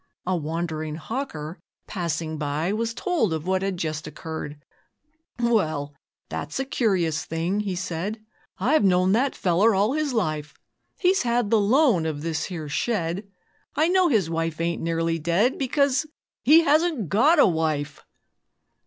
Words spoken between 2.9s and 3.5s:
told of